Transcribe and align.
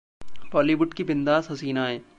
बॉलीवुड 0.53 0.93
की 0.93 1.03
बिंदास 1.03 1.47
हसीनाएं 1.51 2.01